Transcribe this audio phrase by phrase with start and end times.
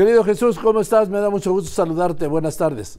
[0.00, 1.10] Querido Jesús, ¿cómo estás?
[1.10, 2.26] Me da mucho gusto saludarte.
[2.26, 2.98] Buenas tardes.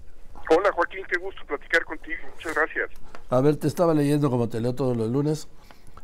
[0.55, 2.19] Hola Joaquín, qué gusto platicar contigo.
[2.35, 2.91] Muchas gracias.
[3.31, 5.49] A ver, te estaba leyendo como te leo todos los lunes.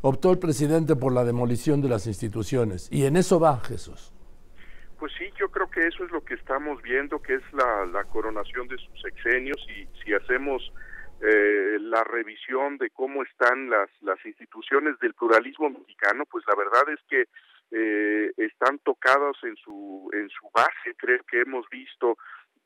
[0.01, 2.87] Optó el presidente por la demolición de las instituciones.
[2.91, 4.11] Y en eso va Jesús.
[4.97, 8.67] Pues sí, yo creo que eso es lo que estamos viendo, que es la, coronación
[8.67, 10.73] de sus sexenios y si hacemos
[11.21, 16.89] eh, la revisión de cómo están las, las instituciones del pluralismo mexicano, pues la verdad
[16.91, 17.25] es que
[17.71, 20.95] eh, están tocados en su, en su base.
[20.97, 22.17] Creo que hemos visto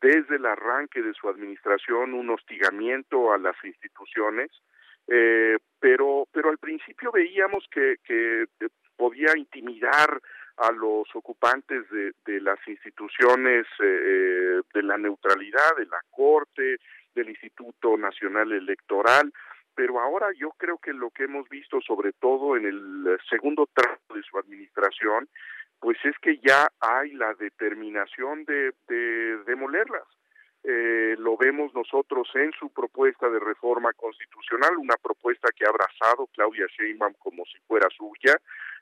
[0.02, 4.50] desde el arranque de su administración un hostigamiento a las instituciones,
[5.08, 8.46] eh, pero, pero al principio veíamos que, que
[8.96, 10.22] podía intimidar
[10.58, 16.78] a los ocupantes de, de las instituciones eh, de la neutralidad, de la Corte,
[17.16, 19.34] del Instituto Nacional Electoral,
[19.76, 24.14] pero ahora yo creo que lo que hemos visto, sobre todo en el segundo trato
[24.14, 25.28] de su administración,
[25.80, 30.08] pues es que ya hay la determinación de, de demolerlas.
[30.64, 36.28] Eh, lo vemos nosotros en su propuesta de reforma constitucional, una propuesta que ha abrazado
[36.28, 38.38] Claudia Sheinbaum como si fuera suya,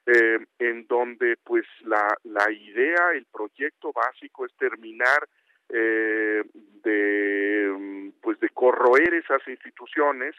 [0.05, 5.25] eh, en donde pues la, la idea, el proyecto básico es terminar
[5.69, 6.43] eh,
[6.83, 10.35] de pues de corroer esas instituciones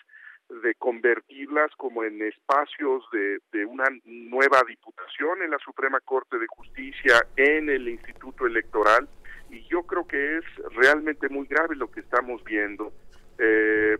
[0.62, 6.47] de convertirlas como en espacios de, de, una nueva diputación en la Suprema Corte de
[6.48, 9.09] Justicia, en el Instituto Electoral,
[9.51, 12.93] y yo creo que es realmente muy grave lo que estamos viendo.
[13.39, 13.97] Eh,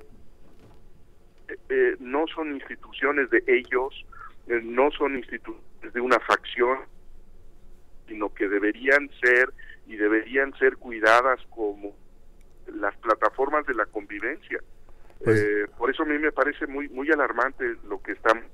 [1.69, 4.07] eh, no son instituciones de ellos,
[4.47, 6.79] eh, no son instituciones de una facción,
[8.07, 9.53] sino que deberían ser
[9.87, 11.95] y deberían ser cuidadas como
[12.67, 14.61] las plataformas de la convivencia.
[15.23, 18.45] Pues eh, por eso a mí me parece muy muy alarmante lo que estamos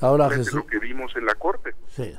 [0.00, 1.74] ahora Jesús, lo que vimos en la corte.
[1.86, 2.12] Sí.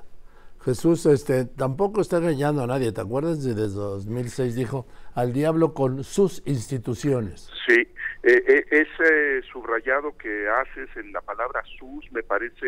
[0.63, 3.43] Jesús este tampoco está engañando a nadie, ¿te acuerdas?
[3.43, 7.51] Desde 2006 dijo al diablo con sus instituciones.
[7.67, 7.81] Sí,
[8.23, 12.65] eh, eh, ese subrayado que haces en la palabra sus me parece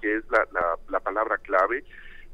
[0.00, 1.84] que es la, la, la palabra clave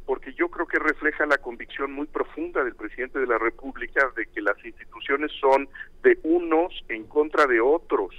[0.06, 4.26] porque yo creo que refleja la convicción muy profunda del presidente de la República de
[4.26, 5.68] que las instituciones son
[6.02, 8.14] de unos en contra de otros.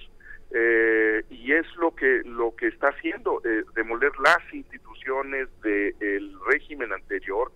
[0.52, 6.94] Eh, y es lo que lo que está haciendo eh, demoler las instituciones del régimen
[6.94, 7.52] anterior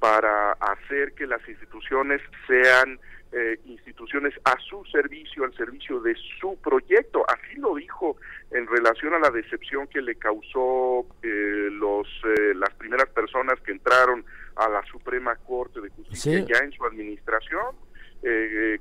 [0.00, 2.98] para hacer que las instituciones sean
[3.32, 7.24] eh, instituciones a su servicio, al servicio de su proyecto.
[7.28, 8.16] Así lo dijo
[8.50, 13.70] en relación a la decepción que le causó eh, los eh, las primeras personas que
[13.70, 14.24] entraron
[14.56, 17.76] a la Suprema Corte de Justicia ya en su administración.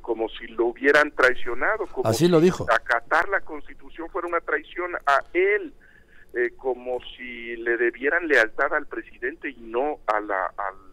[0.02, 2.66] como si lo hubieran traicionado, como Así lo dijo.
[2.72, 5.74] acatar la Constitución fuera una traición a él,
[6.58, 10.89] como si le debieran lealtad al presidente y no a la, a la, a la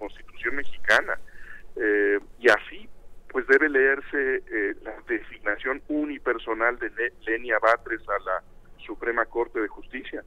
[0.00, 1.20] Constitución mexicana.
[1.76, 2.88] Eh, y así
[3.32, 6.90] pues debe leerse eh, la designación unipersonal de
[7.26, 8.42] Lenia Batres a la
[8.84, 10.24] Suprema Corte de Justicia.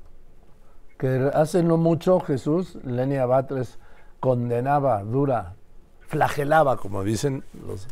[0.98, 3.78] Que hace no mucho Jesús, Lenia Batres
[4.20, 5.56] condenaba, dura,
[6.08, 7.90] flagelaba, como dicen los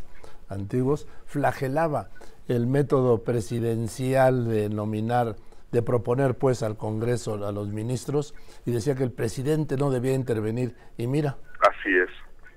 [0.48, 2.08] antiguos, flagelaba
[2.48, 5.36] el método presidencial de nominar,
[5.72, 10.14] de proponer pues al Congreso a los ministros y decía que el presidente no debía
[10.14, 10.74] intervenir.
[10.96, 11.36] Y mira.
[11.82, 12.10] Así es.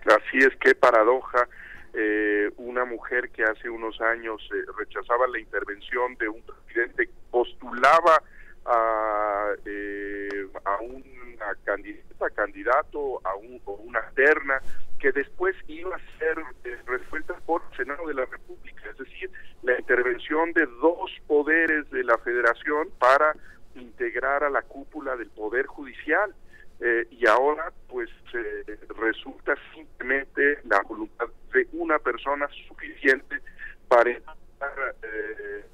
[0.05, 1.47] Así es que paradoja
[1.93, 8.21] eh, una mujer que hace unos años eh, rechazaba la intervención de un presidente, postulaba
[8.65, 14.61] a, eh, a una candidata, candidato, a, un, una terna,
[14.99, 16.37] que después iba a ser
[16.85, 19.31] resuelta por el Senado de la República, es decir,
[19.63, 23.33] la intervención de dos poderes de la Federación para
[23.73, 26.35] integrar a la cúpula del Poder Judicial.
[26.81, 33.39] Eh, y ahora pues eh, resulta simplemente la voluntad de una persona suficiente
[33.87, 35.65] para eh,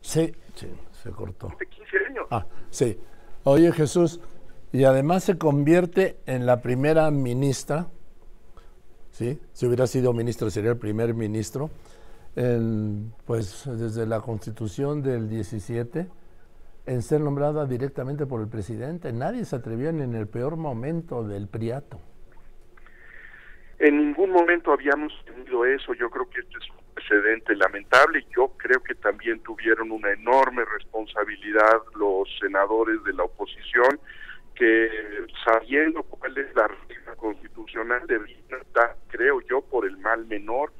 [0.00, 1.48] sí, sí, se cortó.
[1.58, 2.26] 15 años.
[2.30, 2.98] Ah, sí.
[3.42, 4.20] Oye Jesús,
[4.72, 7.88] y además se convierte en la primera ministra,
[9.10, 9.38] ¿sí?
[9.52, 11.70] Si hubiera sido ministro sería el primer ministro,
[12.34, 16.08] en, pues desde la constitución del 17
[16.86, 19.12] en ser nombrada directamente por el presidente.
[19.12, 22.00] Nadie se atrevió ni en el peor momento del priato.
[23.78, 25.94] En ningún momento habíamos tenido eso.
[25.94, 28.24] Yo creo que este es un precedente lamentable.
[28.34, 33.98] Yo creo que también tuvieron una enorme responsabilidad los senadores de la oposición
[34.54, 34.88] que
[35.44, 40.72] sabiendo cuál es la regla constitucional debían estar, creo yo, por el mal menor.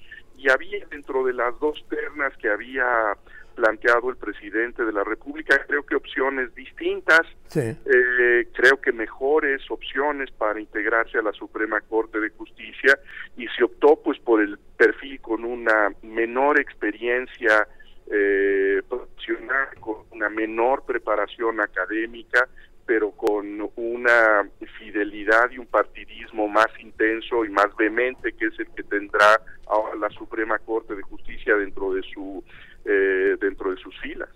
[0.45, 3.17] Y había dentro de las dos ternas que había
[3.55, 5.65] planteado el presidente de la República.
[5.67, 7.23] Creo que opciones distintas.
[7.47, 7.61] Sí.
[7.61, 12.99] Eh, creo que mejores opciones para integrarse a la Suprema Corte de Justicia
[13.39, 17.67] y se optó pues por el perfil con una menor experiencia
[18.11, 22.51] eh, profesional, con una menor preparación académica,
[22.87, 24.49] pero con una
[24.79, 29.97] fidelidad y un partidismo más intenso y más vehemente que es el que tendrá ahora
[29.97, 32.45] la Suprema Corte de Justicia dentro de su
[32.85, 34.29] eh, dentro de sus filas.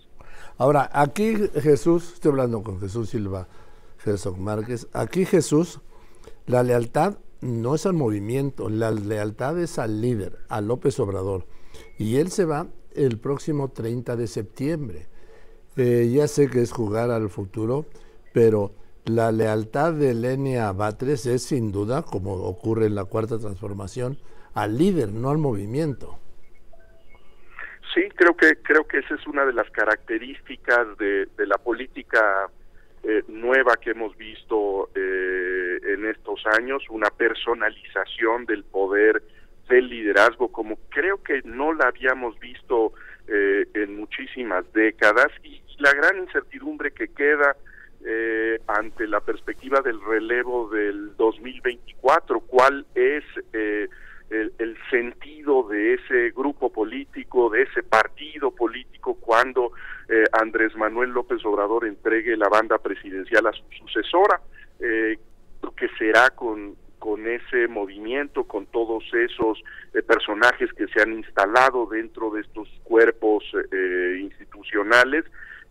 [0.57, 3.47] Ahora, aquí Jesús, estoy hablando con Jesús Silva
[3.99, 5.81] Jesús Márquez, aquí Jesús,
[6.45, 11.45] la lealtad no es al movimiento, la lealtad es al líder, a López Obrador.
[11.97, 15.07] Y él se va el próximo 30 de septiembre.
[15.75, 17.85] Eh, ya sé que es jugar al futuro,
[18.33, 18.71] pero
[19.05, 24.17] la lealtad de Lenia Batres es sin duda, como ocurre en la cuarta transformación,
[24.53, 26.19] al líder, no al movimiento.
[27.93, 32.49] Sí, creo que creo que esa es una de las características de, la política
[33.03, 39.23] eh, nueva que hemos visto eh, en estos años, una personalización del poder
[39.69, 42.93] del liderazgo como creo que no la habíamos visto
[43.27, 47.55] eh, en muchísimas décadas y la gran incertidumbre que queda
[48.79, 53.23] ante la perspectiva del relevo del 2024, cuál es
[54.29, 59.71] el, sentido de ese grupo político, de ese partido político, cuando
[60.07, 64.41] eh, Andrés Manuel López Obrador entregue la banda presidencial a su sucesora,
[64.79, 65.17] eh,
[65.75, 69.61] que será con, con ese movimiento, con todos esos
[69.93, 73.43] eh, personajes que se han instalado dentro de estos cuerpos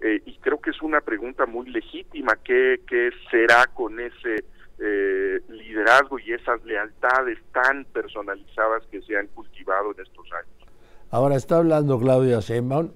[0.01, 4.45] eh, y creo que es una pregunta muy legítima, ¿qué, qué será con ese
[4.81, 10.71] eh, liderazgo y esas lealtades tan personalizadas que se han cultivado en estos años.
[11.11, 12.93] Ahora está hablando Claudia Sheinbaum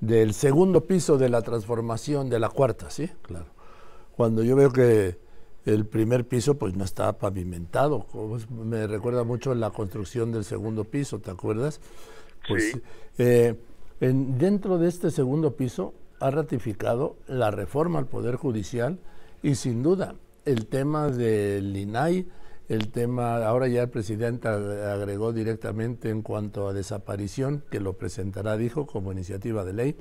[0.00, 3.10] del segundo piso de la transformación de la cuarta, ¿sí?
[3.22, 3.46] Claro.
[4.14, 5.16] Cuando yo veo que
[5.64, 8.06] el primer piso pues no está pavimentado,
[8.50, 11.80] me recuerda mucho la construcción del segundo piso, ¿te acuerdas?
[12.46, 12.78] Pues
[13.16, 13.54] eh,
[14.00, 18.98] en, dentro de este segundo piso ha ratificado la reforma al Poder Judicial
[19.42, 20.14] y sin duda
[20.44, 22.26] el tema del INAI,
[22.68, 28.56] el tema, ahora ya el presidente agregó directamente en cuanto a desaparición, que lo presentará,
[28.56, 29.96] dijo, como iniciativa de ley,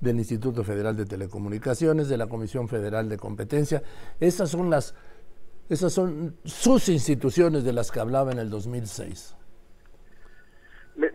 [0.00, 3.82] del Instituto Federal de Telecomunicaciones, de la Comisión Federal de Competencia.
[4.20, 4.94] Esas son las,
[5.68, 9.36] esas son sus instituciones de las que hablaba en el 2006.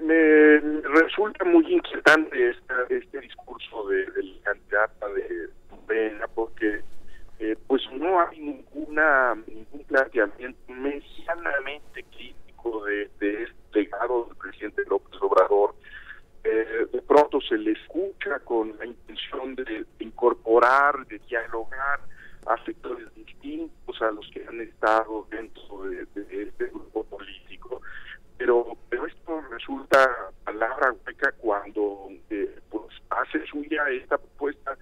[0.07, 0.59] Me,
[1.01, 2.56] resulta muy inquietante
[2.89, 5.50] este discurso de, del candidato de
[5.86, 6.81] Pena, porque
[7.39, 14.83] eh, pues no hay ninguna ningún planteamiento medianamente crítico de, de este legado del presidente
[14.89, 15.75] López Obrador.
[16.44, 22.00] Eh, de pronto se le escucha con la intención de, incorporar, de dialogar
[22.45, 26.07] a sectores distintos a los que han estado dentro de,
[26.44, 27.81] este grupo político.
[28.38, 28.77] Pero,
[29.68, 34.78] resulta palabra hueca cuando eh, pues hace suya esta propuesta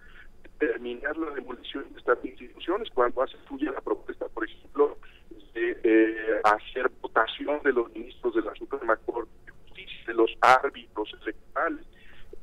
[0.60, 4.98] terminar la demolición de estas instituciones cuando hace suya la propuesta, por ejemplo,
[5.54, 10.32] de eh, hacer votación de los ministros de la Suprema Corte de Justicia, de los
[10.42, 11.86] árbitros electorales.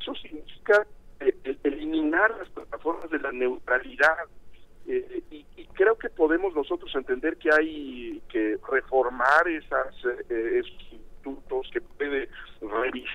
[0.01, 0.87] Eso significa
[1.21, 4.17] eh, eliminar las plataformas de la neutralidad.
[4.85, 9.95] Y, creo que podemos nosotros entender que hay que reformar esas,
[10.29, 10.82] esos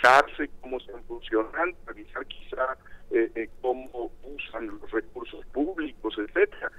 [0.01, 2.77] revisarse cómo están funcionando, revisar quizá
[3.61, 6.71] cómo usan los recursos públicos, etcétera.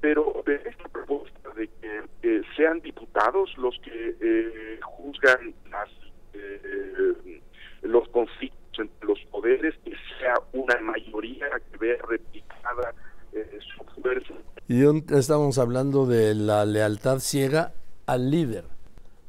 [0.00, 5.88] Pero de esta propuesta de que eh, sean diputados los que eh, juzgan las,
[6.34, 7.40] eh,
[7.82, 12.94] los conflictos entre los poderes, que sea una mayoría que vea replicada
[13.32, 14.34] su fuerza.
[14.68, 14.82] Y
[15.14, 17.72] estamos hablando de la lealtad ciega
[18.06, 18.64] al líder,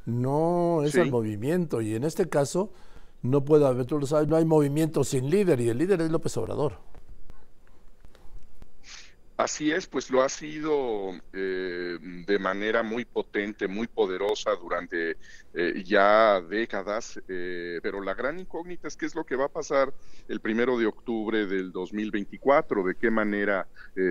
[0.06, 1.82] no es al movimiento.
[1.82, 2.72] Y en este caso,
[3.22, 6.12] no puede haber, tú lo sabes, no hay movimiento sin líder y el líder es
[6.12, 6.88] López Obrador.
[9.38, 15.16] Así es, pues lo ha sido eh, de manera muy potente, muy poderosa durante
[15.54, 19.50] eh, ya décadas, eh, pero la gran incógnita es qué es lo que va a
[19.50, 19.94] pasar
[20.28, 23.68] el primero de octubre del 2024, de qué manera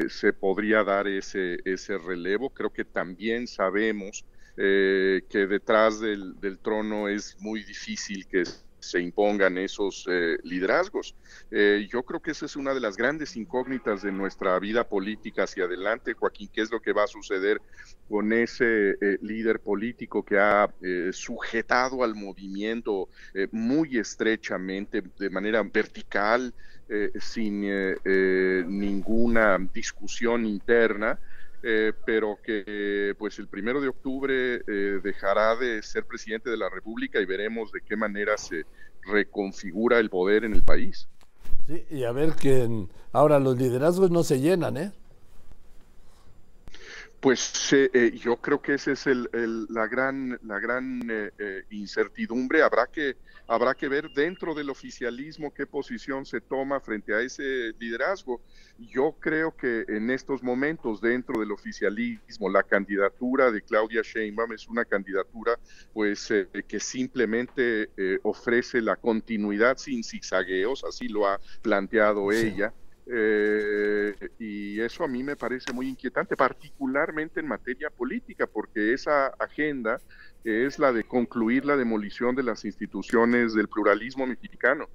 [0.09, 2.51] se podría dar ese, ese relevo.
[2.51, 4.25] Creo que también sabemos
[4.57, 8.45] que detrás del, del trono es muy difícil que
[8.87, 11.15] se impongan esos eh, liderazgos.
[11.51, 15.45] Eh, yo creo que esa es una de las grandes incógnitas de nuestra vida política
[15.45, 17.61] hacia adelante, Joaquín, qué es lo que va a suceder
[18.09, 20.69] con ese eh, líder político que ha
[21.13, 23.09] sujetado al movimiento
[23.51, 26.55] muy estrechamente, de manera vertical,
[27.19, 27.63] sin
[28.69, 31.19] ninguna discusión interna.
[31.63, 36.69] Eh, pero que pues el primero de octubre eh, dejará de ser presidente de la
[36.69, 38.65] República y veremos de qué manera se
[39.03, 41.09] reconfigura el poder en el país.
[41.67, 44.93] Sí, y a ver que ahora los liderazgos no se llenan, ¿eh?
[47.27, 49.29] Pues eh, yo creo que esa es el,
[49.69, 52.63] la gran, la gran eh, eh, incertidumbre.
[52.63, 53.17] Habrá que,
[53.49, 58.41] habrá que ver dentro del oficialismo qué posición se toma frente a ese liderazgo.
[58.79, 64.69] Yo creo que en estos momentos dentro del oficialismo la candidatura de Claudia Sheinbaum es
[64.69, 65.59] una candidatura
[65.93, 66.33] pues
[66.69, 67.91] que simplemente
[68.23, 72.73] ofrece la continuidad sin zigzagueos, así lo ha planteado ella.
[73.09, 79.27] Eh, y eso a mí me parece muy inquietante, particularmente en materia política, porque esa
[79.39, 80.01] agenda
[80.43, 84.89] es la de concluir la demolición de las instituciones del pluralismo mexicano.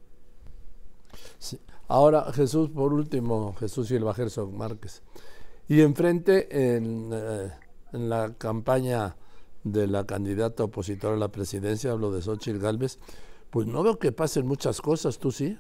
[1.88, 5.04] Ahora, Jesús, por último, Jesús Silva Gerson Márquez.
[5.68, 7.52] Y enfrente, en, eh,
[7.94, 9.16] en la campaña
[9.64, 13.00] de la candidata opositora a la presidencia, hablo de Xochitl Galvez,
[13.50, 15.58] pues no veo que pasen muchas cosas, ¿tú sí?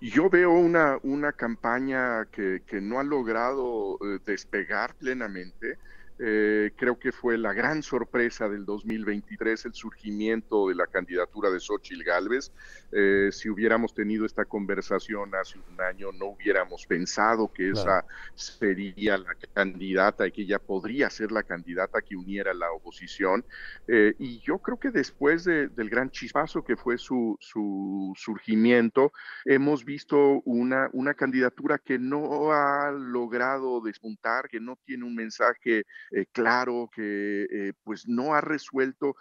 [0.00, 5.78] Yo veo una, una campaña que, que no ha logrado eh, despegar plenamente.
[6.20, 11.60] Eh, creo que fue la gran sorpresa del 2023 el surgimiento de la candidatura de
[11.60, 12.50] Xochitl Galvez.
[12.90, 19.18] Eh, si hubiéramos tenido esta conversación hace un año, no hubiéramos pensado que esa sería
[19.18, 23.44] la candidata y que ella podría ser la candidata que uniera la oposición.
[23.86, 29.12] Eh, y yo creo que después del gran chispazo que fue su, su surgimiento,
[29.44, 35.84] hemos visto una, una candidatura que no ha logrado despuntar, que no tiene un mensaje
[36.10, 39.16] eh, claro, que eh, pues no ha resuelto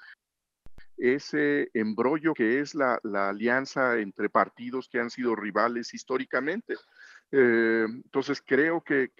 [0.98, 6.76] ese embrollo que es la, alianza entre partidos que han sido rivales históricamente.
[7.32, 9.12] Eh, entonces creo que,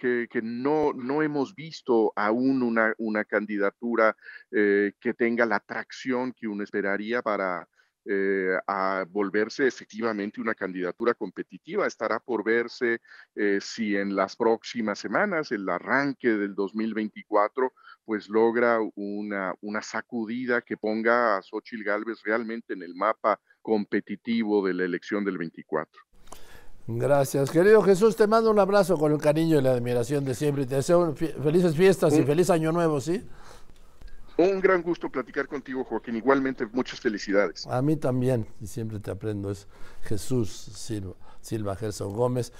[0.42, 4.16] no, no, hemos visto aún una, una candidatura
[4.50, 7.68] que tenga la atracción que uno esperaría para,
[8.10, 11.86] eh, a volverse efectivamente una candidatura competitiva.
[11.86, 13.02] Estará por verse
[13.34, 17.70] eh, si en las próximas semanas, el arranque del 2024,
[18.06, 24.66] pues logra una, una sacudida que ponga a Xochitl Galvez realmente en el mapa competitivo
[24.66, 26.00] de la elección del 24.
[26.86, 28.16] Gracias, querido Jesús.
[28.16, 30.64] Te mando un abrazo con el cariño y la admiración de siempre.
[30.64, 33.22] Te deseo felices fiestas y feliz año nuevo, ¿sí?
[34.38, 36.14] Un gran gusto platicar contigo, Joaquín.
[36.14, 37.66] Igualmente, muchas felicidades.
[37.66, 39.66] A mí también, y siempre te aprendo, es
[40.02, 42.52] Jesús Silva, Silva Gerson Gómez.